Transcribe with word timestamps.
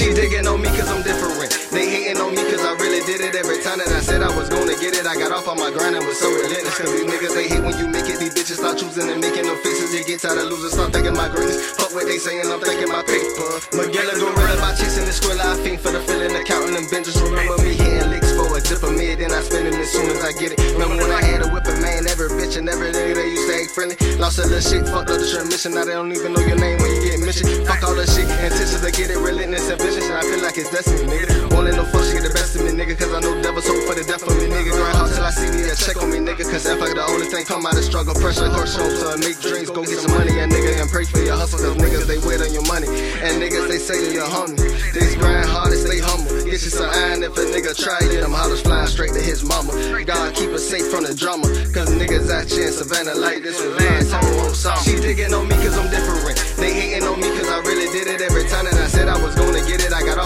me 0.00 0.72
cause 0.74 0.88
I'm 0.88 1.02
different. 1.04 1.52
They 1.70 1.86
hating 1.86 2.18
on 2.18 2.34
me 2.34 2.42
cause 2.50 2.64
I 2.64 2.72
really 2.80 3.04
did 3.04 3.20
it 3.20 3.36
every 3.36 3.60
time 3.62 3.78
that 3.78 3.92
I 3.92 4.00
said 4.00 4.22
I 4.22 4.32
was 4.34 4.48
gonna 4.48 4.74
get 4.80 4.96
it. 4.96 5.06
I 5.06 5.14
got 5.14 5.30
off 5.30 5.46
on 5.46 5.60
my 5.60 5.70
grind 5.70 5.94
and 5.94 6.04
was 6.06 6.18
so 6.18 6.32
relentless. 6.32 6.78
Cause 6.80 6.90
these 6.90 7.06
niggas 7.06 7.34
they 7.36 7.46
hate 7.46 7.62
when 7.62 7.76
you 7.78 7.86
make 7.86 8.08
it. 8.08 8.18
These 8.18 8.34
bitches 8.34 8.58
start 8.58 8.78
choosing 8.78 9.06
and 9.12 9.20
making 9.20 9.46
no 9.46 9.54
faces. 9.60 9.94
You 9.94 10.02
get 10.02 10.18
tired 10.18 10.40
of 10.40 10.50
losing, 10.50 10.72
start 10.74 10.90
thinking 10.92 11.14
my 11.14 11.28
greatness. 11.28 11.60
Fuck 11.78 11.94
what 11.94 12.06
they 12.08 12.18
saying, 12.18 12.48
I'm 12.50 12.58
thinking 12.58 12.90
my 12.90 13.06
paper. 13.06 13.46
Magella 13.76 14.18
gorilla 14.18 14.56
by 14.58 14.74
chasing 14.74 15.06
the 15.06 15.14
squirrel. 15.14 15.44
I 15.44 15.54
think 15.62 15.78
for 15.78 15.92
the 15.92 16.00
feeling, 16.02 16.34
accounting 16.34 16.74
them 16.74 16.86
benches. 16.90 17.20
Remember 17.20 17.60
me 17.62 17.78
hitting 17.78 18.10
licks 18.10 18.32
for 18.34 18.50
a 18.50 18.60
dip 18.64 18.82
of 18.82 18.96
mid, 18.96 19.20
then 19.20 19.30
I 19.30 19.42
spend 19.46 19.68
it 19.68 19.78
as 19.78 19.90
soon 19.94 20.10
as 20.10 20.18
I 20.24 20.32
get 20.34 20.56
it. 20.56 20.58
Remember 20.74 20.96
when 20.98 21.12
I 21.12 21.22
had 21.22 21.44
a 21.44 21.48
whipping 21.54 21.78
man, 21.78 22.08
every 22.10 22.34
bitch 22.34 22.56
and 22.58 22.66
every 22.66 22.90
nigga 22.90 23.14
they 23.14 23.30
used 23.30 23.46
to 23.46 23.54
act 23.62 23.70
friendly. 23.70 23.96
Lost 24.18 24.40
a 24.40 24.48
little 24.48 24.64
shit, 24.64 24.88
fucked 24.90 25.12
up 25.12 25.22
the 25.22 25.28
transmission. 25.28 25.76
Now 25.76 25.84
they 25.84 25.94
don't 25.94 26.10
even 26.10 26.32
know 26.32 26.42
your 26.42 26.58
name 26.58 26.82
when 26.82 26.93
mission. 27.24 27.48
Fuck 27.64 27.82
all 27.82 27.96
that 27.96 28.08
shit, 28.08 28.28
intentions 28.28 28.80
to 28.80 28.90
get 28.92 29.10
it, 29.10 29.18
relentless 29.18 29.68
and 29.72 29.80
vicious. 29.80 30.04
And 30.04 30.20
I 30.20 30.22
feel 30.22 30.42
like 30.44 30.56
it's 30.60 30.70
destiny, 30.70 31.08
nigga. 31.08 31.50
Won't 31.50 31.72
no 31.74 31.84
fuck 31.88 32.04
shit 32.04 32.20
get 32.20 32.28
the 32.28 32.34
best 32.36 32.54
of 32.54 32.62
me, 32.62 32.70
nigga. 32.76 32.94
Cause 32.94 33.12
I 33.12 33.20
know 33.20 33.34
devil's 33.42 33.66
hope 33.66 33.82
for 33.88 33.96
the 33.96 34.04
death 34.04 34.22
of 34.22 34.36
me, 34.36 34.46
nigga. 34.46 34.70
Grind 34.70 34.96
hard 34.96 35.10
till 35.10 35.24
I 35.24 35.32
see 35.32 35.50
me 35.50 35.64
a 35.66 35.74
check 35.74 35.96
on 35.98 36.12
me, 36.12 36.20
nigga. 36.20 36.44
Cause 36.44 36.68
if 36.68 36.78
like 36.78 36.94
the 36.94 37.04
only 37.08 37.26
thing 37.26 37.44
come 37.48 37.64
out 37.66 37.74
of 37.74 37.84
struggle, 37.84 38.14
pressure, 38.14 38.48
horse 38.52 38.76
show, 38.76 38.86
so 38.86 39.10
I 39.10 39.16
make 39.16 39.40
dreams, 39.40 39.72
go 39.72 39.82
get 39.82 39.98
some 39.98 40.12
money, 40.12 40.36
and 40.38 40.52
nigga, 40.52 40.80
and 40.80 40.88
pray 40.92 41.04
for 41.08 41.18
your 41.24 41.34
hustle. 41.34 41.58
Cause 41.58 41.76
niggas, 41.80 42.06
they 42.06 42.20
wait 42.22 42.44
on 42.44 42.52
your 42.52 42.66
money. 42.68 42.86
And 43.24 43.40
niggas, 43.40 43.66
they 43.66 43.80
say 43.80 44.12
you're 44.12 44.28
hungry. 44.28 44.70
They 44.92 45.16
grind 45.16 45.48
hard 45.48 45.72
and 45.72 45.80
stay 45.80 46.00
humble. 46.04 46.30
Get 46.44 46.60
you 46.62 46.72
some 46.72 46.90
iron 46.90 47.24
if 47.24 47.34
a 47.34 47.44
nigga 47.48 47.72
try 47.74 47.98
it. 48.04 48.20
Them 48.20 48.32
hollers 48.32 48.60
flying 48.60 48.86
straight 48.86 49.12
to 49.16 49.22
his 49.22 49.42
mama. 49.42 49.72
God 50.04 50.34
keep 50.36 50.50
us 50.50 50.62
safe 50.62 50.86
from 50.92 51.04
the 51.04 51.14
drama. 51.14 51.48
Cause 51.72 51.90
niggas 51.90 52.30
out 52.30 52.46
here 52.46 52.68
in 52.68 52.72
Savannah 52.72 53.14
like 53.16 53.42
this 53.42 53.56
was 53.58 53.72
last 53.80 54.10
time. 54.12 54.84
She 54.84 55.00
digging 55.00 55.32
on 55.32 55.43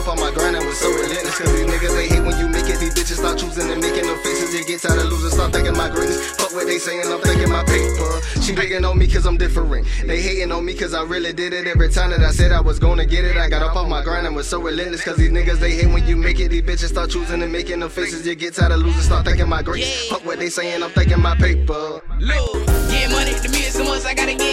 off 0.09 0.19
on 0.19 0.25
my 0.25 0.31
grind 0.33 0.57
and 0.57 0.65
was 0.65 0.79
so 0.79 0.91
relentless. 0.91 1.39
Cause 1.39 1.53
these 1.53 1.67
niggas 1.67 1.95
they 1.95 2.09
hate 2.09 2.25
when 2.25 2.39
you 2.39 2.49
make 2.49 2.69
it. 2.69 2.79
These 2.81 2.95
bitches 2.95 3.19
start 3.21 3.39
choosing 3.39 3.71
and 3.71 3.81
making 3.81 4.07
no 4.07 4.17
faces. 4.17 4.55
You 4.55 4.65
get 4.65 4.81
tired 4.81 4.99
of 5.01 5.07
losing, 5.07 5.31
start 5.31 5.53
thinking 5.53 5.77
my 5.77 5.89
greatness. 5.89 6.19
Fuck 6.33 6.53
what 6.53 6.67
they 6.67 6.79
saying, 6.79 7.05
I'm 7.07 7.21
thinking 7.21 7.51
my 7.51 7.65
paper. 7.65 8.09
She 8.41 8.55
digging 8.55 8.85
on 8.85 8.99
me 8.99 9.07
cause 9.07 9.27
I'm 9.27 9.37
different. 9.37 9.87
They 10.07 10.21
hating 10.21 10.53
on 10.53 10.65
me 10.65 10.75
cause 10.75 10.95
I 10.95 11.03
really 11.03 11.33
did 11.33 11.53
it 11.53 11.67
every 11.67 11.91
time 11.91 12.11
that 12.11 12.21
I 12.21 12.31
said 12.31 12.53
I 12.53 12.61
was 12.61 12.79
gonna 12.79 13.05
get 13.05 13.25
it. 13.25 13.37
I 13.37 13.49
got 13.49 13.63
off 13.63 13.77
on 13.77 13.89
my 13.89 14.03
grind 14.03 14.27
and 14.27 14.35
was 14.35 14.49
so 14.49 14.61
relentless. 14.61 15.05
Cause 15.05 15.17
these 15.17 15.31
niggas 15.31 15.59
they 15.59 15.73
hate 15.73 15.93
when 15.93 16.07
you 16.07 16.17
make 16.17 16.41
it. 16.41 16.49
These 16.49 16.63
bitches 16.63 16.89
start 16.89 17.11
choosing 17.11 17.43
and 17.43 17.53
making 17.53 17.81
no 17.81 17.89
faces. 17.89 18.27
You 18.27 18.35
get 18.35 18.55
tired 18.55 18.73
of 18.73 18.81
losing, 18.81 19.03
start 19.03 19.27
thinking 19.27 19.49
my 19.49 19.63
greatness. 19.63 20.09
Fuck 20.09 20.25
what 20.25 20.39
they 20.39 20.49
saying, 20.49 20.83
I'm 20.83 20.91
thinking 20.91 21.21
my 21.21 21.37
paper. 21.37 22.01
Look, 22.21 22.67
get 22.91 23.11
money 23.11 23.35
to 23.35 23.49
me 23.51 23.63
so 23.69 23.85
much 23.85 24.05
I 24.05 24.15
gotta 24.15 24.35
get 24.35 24.48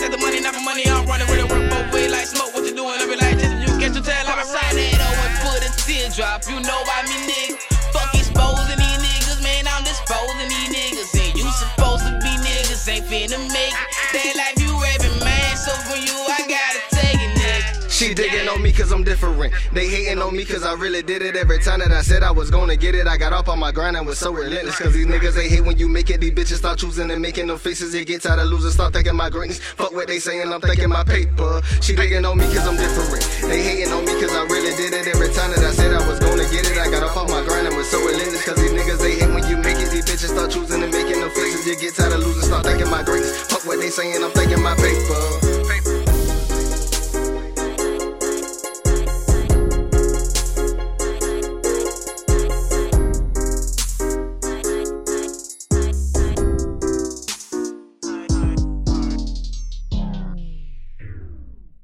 chase 0.00 0.08
after 0.08 0.18
money, 0.18 0.40
not 0.40 0.54
for 0.54 0.60
money, 0.62 0.84
I'm 0.86 1.06
running 1.06 1.28
with 1.28 1.38
it, 1.38 1.48
work 1.48 1.70
both 1.70 1.92
ways 1.92 2.10
like 2.10 2.26
smoke, 2.26 2.54
what 2.54 2.64
you 2.64 2.74
doing, 2.74 2.96
I 2.96 3.04
be 3.06 3.16
like, 3.16 3.36
this, 3.36 3.52
you 3.60 3.78
catch 3.78 3.94
your 3.94 4.04
tail, 4.04 4.24
I'm 4.26 4.44
sign 4.44 4.76
that 4.76 5.00
over 5.04 5.28
put 5.44 5.60
a 5.60 5.70
teardrop, 5.84 6.44
you 6.48 6.60
know 6.60 6.80
I 6.80 7.04
mean, 7.04 7.28
nigga. 7.28 7.56
Fuck 7.92 8.14
exposing 8.14 8.78
these 8.78 9.00
niggas, 9.00 9.42
man, 9.42 9.66
I'm 9.68 9.84
disposing 9.84 10.48
these 10.48 10.70
niggas. 10.70 11.10
And 11.20 11.38
you 11.38 11.48
supposed 11.50 12.04
to 12.06 12.12
be 12.22 12.32
niggas, 12.40 12.88
ain't 12.88 13.06
finna 13.06 13.40
make 13.52 13.74
it. 13.74 14.12
That 14.12 14.34
life 14.36 14.59
She 18.10 18.14
digging 18.14 18.48
on 18.48 18.60
me 18.60 18.72
cause 18.72 18.90
I'm 18.90 19.04
different. 19.04 19.54
They 19.72 19.86
hating 19.86 20.20
on 20.20 20.34
me 20.36 20.44
cause 20.44 20.64
I 20.64 20.74
really 20.74 21.00
did 21.00 21.22
it 21.22 21.36
every 21.36 21.60
time 21.60 21.78
that 21.78 21.92
I 21.92 22.02
said 22.02 22.24
I 22.24 22.32
was 22.32 22.50
gonna 22.50 22.74
get 22.74 22.96
it. 22.96 23.06
I 23.06 23.16
got 23.16 23.32
off 23.32 23.48
on 23.48 23.60
my 23.60 23.70
grind 23.70 23.96
and 23.96 24.04
was 24.04 24.18
so 24.18 24.32
relentless. 24.32 24.80
Cause 24.80 24.94
these 24.94 25.06
niggas 25.06 25.34
they 25.34 25.48
hate 25.48 25.60
when 25.60 25.78
you 25.78 25.88
make 25.88 26.10
it. 26.10 26.20
These 26.20 26.32
bitches 26.32 26.58
start 26.58 26.80
choosing 26.80 27.08
and 27.12 27.22
making 27.22 27.46
no 27.46 27.56
faces. 27.56 27.94
You 27.94 28.04
get 28.04 28.22
tired 28.22 28.40
of 28.40 28.48
losing, 28.48 28.72
start 28.72 28.94
thinking 28.94 29.14
my 29.14 29.30
greatness. 29.30 29.60
Fuck 29.60 29.92
what 29.92 30.08
they 30.08 30.18
saying, 30.18 30.52
I'm 30.52 30.60
thinking 30.60 30.88
my 30.88 31.04
paper. 31.04 31.62
She 31.80 31.94
digging 31.94 32.24
on 32.24 32.36
me 32.36 32.46
cause 32.46 32.66
I'm 32.66 32.74
different. 32.74 33.22
They 33.46 33.62
hating 33.62 33.92
on 33.92 34.04
me 34.04 34.10
cause 34.18 34.34
I 34.34 34.42
really 34.42 34.74
did 34.74 34.92
it 34.92 35.06
every 35.06 35.30
time 35.32 35.52
that 35.54 35.62
I 35.62 35.70
said 35.70 35.94
I 35.94 36.02
was 36.08 36.18
gonna 36.18 36.50
get 36.50 36.66
it. 36.66 36.78
I 36.82 36.90
got 36.90 37.04
off 37.04 37.16
on 37.16 37.30
my 37.30 37.46
grind 37.46 37.68
and 37.68 37.76
was 37.76 37.88
so 37.88 38.02
relentless. 38.02 38.42
Cause 38.42 38.56
these 38.56 38.72
niggas 38.72 38.98
they 38.98 39.22
hate 39.22 39.30
when 39.30 39.46
you 39.46 39.56
make 39.56 39.78
it. 39.78 39.94
These 39.94 40.10
bitches 40.10 40.34
start 40.34 40.50
choosing 40.50 40.82
and 40.82 40.90
making 40.90 41.20
no 41.20 41.30
faces. 41.30 41.64
You 41.64 41.78
get 41.78 41.94
tired 41.94 42.14
of 42.14 42.26
losing, 42.26 42.42
start 42.42 42.66
thinking 42.66 42.90
my 42.90 43.04
greatness. 43.04 43.38
Fuck 43.46 43.62
what 43.70 43.78
they 43.78 43.90
saying, 43.90 44.18
I'm. 44.24 44.39